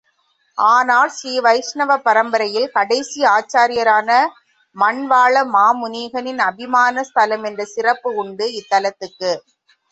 [0.57, 4.09] ஆனால் ஸ்ரீ வைஷ்ணவ பரம்பரையில் கடைசி ஆச்சாரியரான
[4.75, 9.33] மண்வாள மாமுனிகளின் அபிமான ஸ்தலம் என்ற சிறப்பு உண்டு இத்தலத்துக்கு.